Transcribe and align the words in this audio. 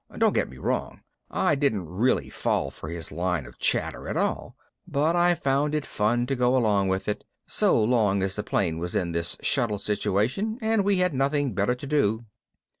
Don't 0.17 0.33
get 0.33 0.49
me 0.49 0.57
wrong, 0.57 1.01
I 1.29 1.53
didn't 1.53 1.85
really 1.87 2.27
fall 2.31 2.71
for 2.71 2.89
his 2.89 3.11
line 3.11 3.45
of 3.45 3.59
chatter 3.59 4.07
at 4.07 4.17
all, 4.17 4.55
but 4.87 5.15
I 5.15 5.35
found 5.35 5.75
it 5.75 5.85
fun 5.85 6.25
to 6.25 6.35
go 6.35 6.57
along 6.57 6.87
with 6.87 7.07
it 7.07 7.23
so 7.45 7.79
long 7.83 8.23
as 8.23 8.35
the 8.35 8.41
plane 8.41 8.79
was 8.79 8.95
in 8.95 9.11
this 9.11 9.37
shuttle 9.43 9.77
situation 9.77 10.57
and 10.59 10.83
we 10.83 10.95
had 10.95 11.13
nothing 11.13 11.53
better 11.53 11.75
to 11.75 11.85
do. 11.85 12.25